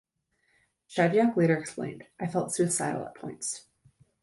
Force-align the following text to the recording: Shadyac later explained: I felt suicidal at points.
Shadyac 0.89 1.35
later 1.37 1.55
explained: 1.55 2.05
I 2.19 2.25
felt 2.25 2.51
suicidal 2.51 3.05
at 3.05 3.13
points. 3.13 3.67